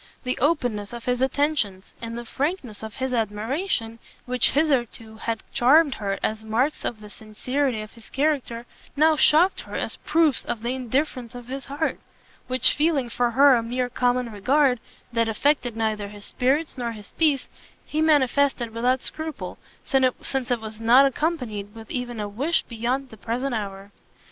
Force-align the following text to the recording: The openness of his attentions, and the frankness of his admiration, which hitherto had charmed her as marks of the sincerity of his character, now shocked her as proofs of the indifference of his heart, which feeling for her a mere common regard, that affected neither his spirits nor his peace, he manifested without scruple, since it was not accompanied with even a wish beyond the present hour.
The 0.23 0.35
openness 0.39 0.93
of 0.93 1.05
his 1.05 1.21
attentions, 1.21 1.91
and 2.01 2.17
the 2.17 2.25
frankness 2.25 2.81
of 2.81 2.95
his 2.95 3.13
admiration, 3.13 3.99
which 4.25 4.49
hitherto 4.49 5.17
had 5.17 5.43
charmed 5.53 5.93
her 6.01 6.17
as 6.23 6.43
marks 6.43 6.83
of 6.83 7.01
the 7.01 7.07
sincerity 7.11 7.81
of 7.81 7.91
his 7.91 8.09
character, 8.09 8.65
now 8.95 9.15
shocked 9.15 9.59
her 9.61 9.75
as 9.75 9.97
proofs 9.97 10.43
of 10.43 10.63
the 10.63 10.73
indifference 10.73 11.35
of 11.35 11.49
his 11.49 11.65
heart, 11.65 11.99
which 12.47 12.73
feeling 12.73 13.09
for 13.09 13.29
her 13.29 13.53
a 13.53 13.61
mere 13.61 13.89
common 13.91 14.31
regard, 14.31 14.79
that 15.13 15.29
affected 15.29 15.77
neither 15.77 16.07
his 16.07 16.25
spirits 16.25 16.79
nor 16.79 16.93
his 16.93 17.11
peace, 17.11 17.47
he 17.85 18.01
manifested 18.01 18.71
without 18.73 19.01
scruple, 19.01 19.59
since 19.83 20.49
it 20.49 20.59
was 20.59 20.79
not 20.81 21.05
accompanied 21.05 21.75
with 21.75 21.91
even 21.91 22.19
a 22.19 22.27
wish 22.27 22.63
beyond 22.63 23.11
the 23.11 23.17
present 23.17 23.53
hour. 23.53 23.91